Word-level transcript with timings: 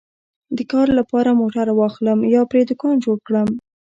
د 0.57 0.59
کار 0.71 0.87
لپاره 0.99 1.37
موټر 1.41 1.67
واخلم 1.79 2.19
یا 2.35 2.41
پرې 2.51 2.61
دوکان 2.69 2.95
جوړ 3.05 3.17
کړم 3.27 3.49